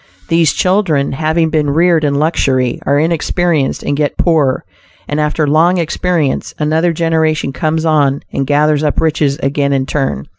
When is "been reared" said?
1.51-2.03